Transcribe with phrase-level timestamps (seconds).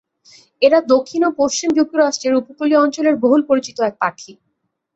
[0.61, 4.31] এরা দক্ষিণ ও পশ্চিম যুক্তরাষ্ট্রের উপকূলীয় অঞ্চলের বহুল পরিচিত এক পাখি।